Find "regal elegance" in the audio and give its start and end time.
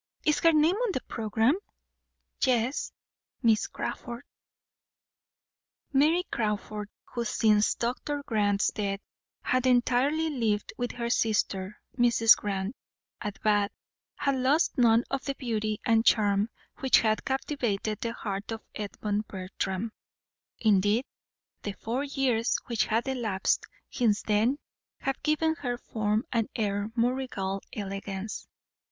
27.13-28.47